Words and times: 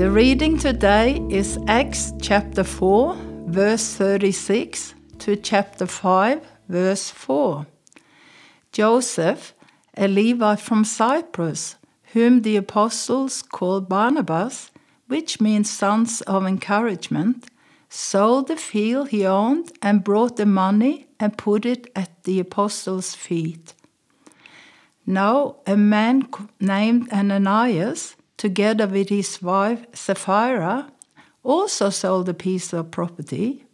The 0.00 0.10
reading 0.10 0.56
today 0.56 1.22
is 1.28 1.58
Acts 1.68 2.14
chapter 2.22 2.64
4, 2.64 3.18
verse 3.48 3.96
36 3.96 4.94
to 5.18 5.36
chapter 5.36 5.84
5, 5.84 6.40
verse 6.70 7.10
4. 7.10 7.66
Joseph, 8.72 9.52
a 9.98 10.08
Levite 10.08 10.58
from 10.60 10.86
Cyprus, 10.86 11.76
whom 12.14 12.40
the 12.40 12.56
apostles 12.56 13.42
called 13.42 13.90
Barnabas, 13.90 14.70
which 15.08 15.38
means 15.38 15.68
sons 15.68 16.22
of 16.22 16.46
encouragement, 16.46 17.48
sold 17.90 18.48
the 18.48 18.56
field 18.56 19.10
he 19.10 19.26
owned 19.26 19.70
and 19.82 20.02
brought 20.02 20.38
the 20.38 20.46
money 20.46 21.08
and 21.20 21.36
put 21.36 21.66
it 21.66 21.92
at 21.94 22.24
the 22.24 22.40
apostles' 22.40 23.14
feet. 23.14 23.74
Now, 25.04 25.56
a 25.66 25.76
man 25.76 26.26
named 26.58 27.12
Ananias, 27.12 28.16
together 28.40 28.86
with 28.86 29.10
his 29.10 29.42
wife 29.42 29.84
Sapphira, 29.92 30.90
also 31.42 31.90
sold 31.90 32.26
a 32.26 32.32
piece 32.32 32.72
of 32.72 32.90
property. 32.90 33.66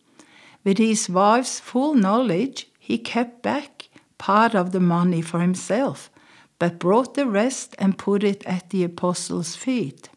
With 0.65 0.79
his 0.79 1.09
wife's 1.09 1.61
full 1.61 1.95
knowledge, 1.95 2.66
he 2.80 2.98
kept 2.98 3.43
back 3.43 3.88
part 4.19 4.57
of 4.57 4.73
the 4.73 4.80
money 4.80 5.23
for 5.23 5.38
himself, 5.38 6.10
but 6.59 6.80
brought 6.80 7.15
the 7.15 7.29
rest 7.29 7.77
and 7.79 7.97
put 7.97 8.24
it 8.24 8.45
at 8.45 8.71
the 8.71 8.83
apostles' 8.83 9.55
feet. 9.55 10.09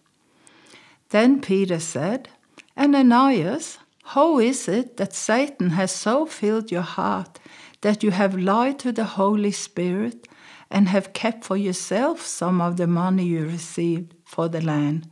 Then 1.09 1.41
Peter 1.41 1.79
said, 1.79 2.29
Ananias, 2.75 3.77
how 4.15 4.39
is 4.39 4.67
it 4.67 4.97
that 4.97 5.13
Satan 5.13 5.69
has 5.71 5.91
so 5.91 6.25
filled 6.25 6.71
your 6.71 6.89
heart 6.97 7.37
that 7.81 8.01
you 8.01 8.09
have 8.09 8.35
lied 8.35 8.79
to 8.79 8.91
the 8.91 9.09
Holy 9.19 9.51
Spirit 9.51 10.27
and 10.71 10.89
have 10.89 11.13
kept 11.13 11.43
for 11.43 11.57
yourself 11.57 12.25
some 12.25 12.61
of 12.61 12.77
the 12.77 12.87
money 12.87 13.25
you 13.25 13.45
received 13.45 14.13
for 14.25 14.47
the 14.47 14.61
land? 14.61 15.09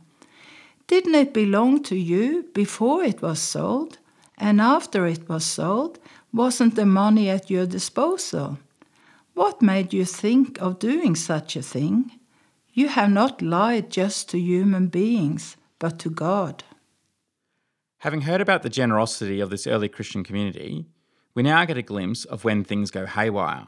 Didn't 0.86 1.14
it 1.14 1.34
belong 1.34 1.82
to 1.84 1.96
you 1.96 2.46
before 2.54 3.02
it 3.04 3.20
was 3.20 3.40
sold? 3.40 3.98
And 4.38 4.60
after 4.60 5.06
it 5.06 5.28
was 5.28 5.44
sold, 5.44 5.98
wasn't 6.32 6.76
the 6.76 6.86
money 6.86 7.28
at 7.28 7.50
your 7.50 7.66
disposal? 7.66 8.58
What 9.34 9.60
made 9.60 9.92
you 9.92 10.04
think 10.04 10.60
of 10.60 10.78
doing 10.78 11.14
such 11.14 11.56
a 11.56 11.62
thing? 11.62 12.12
You 12.72 12.88
have 12.88 13.10
not 13.10 13.42
lied 13.42 13.90
just 13.90 14.28
to 14.30 14.38
human 14.38 14.86
beings, 14.86 15.56
but 15.78 15.98
to 16.00 16.10
God. 16.10 16.64
Having 17.98 18.22
heard 18.22 18.40
about 18.40 18.62
the 18.62 18.70
generosity 18.70 19.40
of 19.40 19.50
this 19.50 19.66
early 19.66 19.88
Christian 19.88 20.22
community, 20.22 20.86
we 21.34 21.42
now 21.42 21.64
get 21.64 21.76
a 21.76 21.82
glimpse 21.82 22.24
of 22.24 22.44
when 22.44 22.62
things 22.64 22.90
go 22.90 23.06
haywire. 23.06 23.66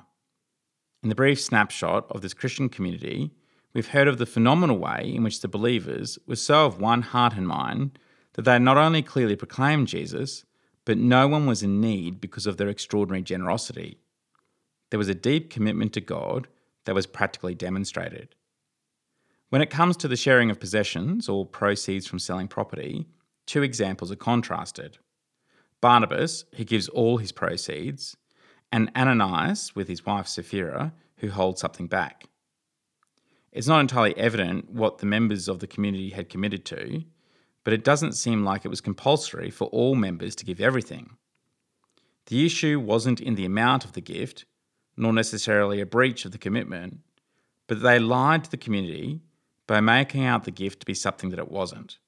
In 1.03 1.09
the 1.09 1.15
brief 1.15 1.41
snapshot 1.41 2.07
of 2.11 2.21
this 2.21 2.35
Christian 2.35 2.69
community, 2.69 3.31
we've 3.73 3.89
heard 3.89 4.07
of 4.07 4.19
the 4.19 4.27
phenomenal 4.27 4.77
way 4.77 5.11
in 5.15 5.23
which 5.23 5.41
the 5.41 5.49
believers 5.49 6.19
were 6.27 6.37
so 6.37 6.67
of 6.67 6.79
one 6.79 7.01
heart 7.01 7.35
and 7.37 7.49
mind 7.49 7.99
that 8.35 8.43
they 8.43 8.59
not 8.59 8.77
only 8.77 9.01
clearly 9.01 9.35
proclaimed 9.35 9.89
Jesus, 9.89 10.45
but 10.85 10.99
no 10.99 11.27
one 11.27 11.47
was 11.47 11.63
in 11.63 11.81
need 11.81 12.21
because 12.21 12.47
of 12.47 12.59
their 12.59 12.69
extraordinary 12.69 13.23
generosity. 13.23 13.97
There 14.91 14.99
was 14.99 15.09
a 15.09 15.15
deep 15.15 15.49
commitment 15.49 15.95
to 15.95 16.03
God 16.03 16.49
that 16.85 16.95
was 16.95 17.07
practically 17.07 17.55
demonstrated. 17.55 18.35
When 19.49 19.63
it 19.63 19.71
comes 19.71 19.97
to 19.99 20.09
the 20.09 20.17
sharing 20.17 20.51
of 20.51 20.61
possessions 20.61 21.31
or 21.31 21.47
proceeds 21.47 22.07
from 22.07 22.19
selling 22.19 22.47
property, 22.47 23.07
two 23.47 23.63
examples 23.63 24.13
are 24.13 24.17
contrasted. 24.17 24.99
Barnabas, 25.81 26.45
who 26.57 26.65
gives 26.65 26.89
all 26.91 27.17
his 27.17 27.33
proceeds, 27.33 28.17
and 28.73 28.91
Ananias, 28.97 29.75
with 29.75 29.89
his 29.89 30.07
wife 30.07 30.27
Sapphira, 30.27 30.93
who 31.17 31.31
holds 31.31 31.61
something 31.61 31.87
back. 31.87 32.25
It's 33.53 33.67
not 33.67 33.81
entirely 33.81 34.17
evident 34.17 34.71
what 34.71 34.99
the 34.99 35.07
members 35.07 35.49
of 35.49 35.59
the 35.59 35.67
community 35.67 36.11
had 36.11 36.29
committed 36.29 36.65
to, 36.67 37.03
but 37.65 37.73
it 37.73 37.85
doesn't 37.85 38.13
seem 38.13 38.45
like 38.45 38.65
it 38.65 38.69
was 38.69 38.81
compulsory 38.81 39.51
for 39.51 39.67
all 39.67 39.95
members 39.95 40.37
to 40.37 40.45
give 40.45 40.61
everything. 40.61 41.17
The 42.27 42.47
issue 42.47 42.79
wasn't 42.79 43.21
in 43.21 43.35
the 43.35 43.45
amount 43.45 43.85
of 43.85 43.93
the 43.93 44.01
gift, 44.01 44.45
nor 44.97 45.13
necessarily 45.13 45.81
a 45.81 45.87
breach 45.87 46.25
of 46.25 46.33
the 46.33 46.39
commitment, 46.39 47.01
but 47.67 47.83
they 47.83 47.99
lied 47.99 48.45
to 48.45 48.51
the 48.51 48.57
community 48.57 49.21
by 49.67 49.81
making 49.81 50.25
out 50.25 50.45
the 50.45 50.51
gift 50.51 50.81
to 50.81 50.87
be 50.87 50.95
something 50.95 51.31
that 51.31 51.39
it 51.39 51.51
wasn't. 51.51 51.99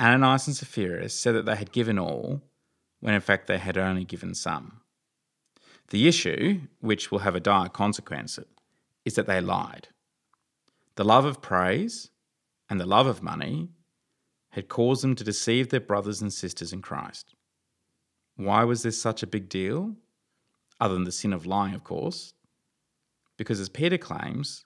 Ananias 0.00 0.46
and 0.46 0.56
Sapphira 0.56 1.08
said 1.08 1.34
that 1.34 1.46
they 1.46 1.56
had 1.56 1.72
given 1.72 1.98
all, 1.98 2.42
when 3.00 3.14
in 3.14 3.20
fact 3.20 3.46
they 3.48 3.58
had 3.58 3.76
only 3.76 4.04
given 4.04 4.34
some. 4.34 4.80
The 5.90 6.06
issue, 6.06 6.60
which 6.80 7.10
will 7.10 7.20
have 7.20 7.34
a 7.34 7.40
dire 7.40 7.68
consequence, 7.68 8.38
is 9.04 9.14
that 9.14 9.26
they 9.26 9.40
lied. 9.40 9.88
The 10.96 11.04
love 11.04 11.24
of 11.24 11.40
praise 11.40 12.10
and 12.68 12.78
the 12.78 12.86
love 12.86 13.06
of 13.06 13.22
money 13.22 13.68
had 14.50 14.68
caused 14.68 15.02
them 15.02 15.14
to 15.14 15.24
deceive 15.24 15.68
their 15.68 15.80
brothers 15.80 16.20
and 16.20 16.32
sisters 16.32 16.72
in 16.72 16.82
Christ. 16.82 17.34
Why 18.36 18.64
was 18.64 18.82
this 18.82 19.00
such 19.00 19.22
a 19.22 19.26
big 19.26 19.48
deal? 19.48 19.94
Other 20.80 20.94
than 20.94 21.04
the 21.04 21.12
sin 21.12 21.32
of 21.32 21.46
lying, 21.46 21.74
of 21.74 21.84
course. 21.84 22.34
Because, 23.36 23.60
as 23.60 23.68
Peter 23.68 23.98
claims, 23.98 24.64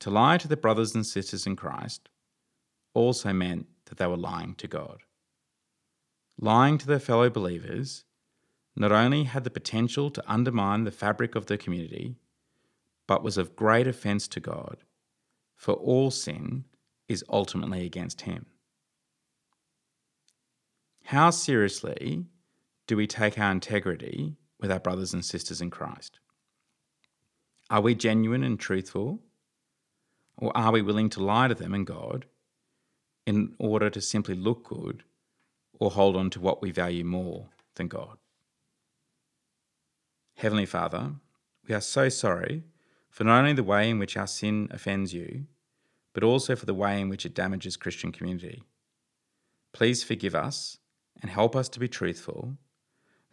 to 0.00 0.10
lie 0.10 0.38
to 0.38 0.48
the 0.48 0.56
brothers 0.56 0.94
and 0.94 1.06
sisters 1.06 1.46
in 1.46 1.56
Christ 1.56 2.08
also 2.94 3.32
meant 3.32 3.66
that 3.86 3.98
they 3.98 4.06
were 4.06 4.16
lying 4.16 4.54
to 4.56 4.66
God. 4.66 4.98
Lying 6.38 6.78
to 6.78 6.86
their 6.86 6.98
fellow 6.98 7.30
believers 7.30 8.04
not 8.76 8.92
only 8.92 9.24
had 9.24 9.44
the 9.44 9.50
potential 9.50 10.10
to 10.10 10.32
undermine 10.32 10.84
the 10.84 10.90
fabric 10.90 11.34
of 11.34 11.46
the 11.46 11.58
community, 11.58 12.16
but 13.06 13.22
was 13.22 13.36
of 13.36 13.56
great 13.56 13.86
offence 13.86 14.28
to 14.28 14.40
God, 14.40 14.78
for 15.56 15.74
all 15.74 16.10
sin 16.10 16.64
is 17.08 17.24
ultimately 17.28 17.84
against 17.84 18.22
Him. 18.22 18.46
How 21.04 21.30
seriously 21.30 22.26
do 22.86 22.96
we 22.96 23.06
take 23.06 23.38
our 23.38 23.50
integrity 23.50 24.36
with 24.60 24.70
our 24.70 24.80
brothers 24.80 25.12
and 25.12 25.24
sisters 25.24 25.60
in 25.60 25.70
Christ? 25.70 26.20
Are 27.68 27.80
we 27.80 27.94
genuine 27.94 28.44
and 28.44 28.58
truthful? 28.58 29.20
Or 30.36 30.56
are 30.56 30.72
we 30.72 30.82
willing 30.82 31.10
to 31.10 31.22
lie 31.22 31.48
to 31.48 31.54
them 31.54 31.74
and 31.74 31.86
God 31.86 32.26
in 33.26 33.54
order 33.58 33.90
to 33.90 34.00
simply 34.00 34.34
look 34.34 34.64
good 34.64 35.04
or 35.78 35.90
hold 35.90 36.16
on 36.16 36.30
to 36.30 36.40
what 36.40 36.62
we 36.62 36.70
value 36.70 37.04
more 37.04 37.48
than 37.76 37.88
God. 37.88 38.18
Heavenly 40.40 40.64
Father, 40.64 41.12
we 41.68 41.74
are 41.74 41.82
so 41.82 42.08
sorry 42.08 42.64
for 43.10 43.24
not 43.24 43.40
only 43.40 43.52
the 43.52 43.62
way 43.62 43.90
in 43.90 43.98
which 43.98 44.16
our 44.16 44.26
sin 44.26 44.68
offends 44.70 45.12
you, 45.12 45.44
but 46.14 46.24
also 46.24 46.56
for 46.56 46.64
the 46.64 46.72
way 46.72 46.98
in 46.98 47.10
which 47.10 47.26
it 47.26 47.34
damages 47.34 47.76
Christian 47.76 48.10
community. 48.10 48.62
Please 49.74 50.02
forgive 50.02 50.34
us 50.34 50.78
and 51.20 51.30
help 51.30 51.54
us 51.54 51.68
to 51.68 51.78
be 51.78 51.88
truthful, 51.88 52.56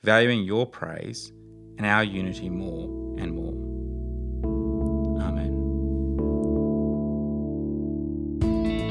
valuing 0.02 0.44
your 0.44 0.66
praise 0.66 1.32
and 1.78 1.86
our 1.86 2.04
unity 2.04 2.50
more 2.50 3.16
and 3.18 3.34
more. 3.34 3.54
Amen. 5.24 5.54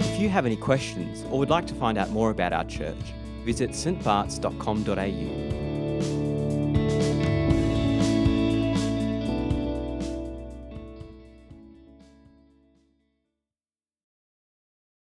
If 0.00 0.18
you 0.18 0.30
have 0.30 0.46
any 0.46 0.56
questions 0.56 1.22
or 1.30 1.38
would 1.38 1.50
like 1.50 1.66
to 1.66 1.74
find 1.74 1.98
out 1.98 2.08
more 2.08 2.30
about 2.30 2.54
our 2.54 2.64
church, 2.64 3.12
visit 3.44 3.72
stbarts.com.au 3.72 5.65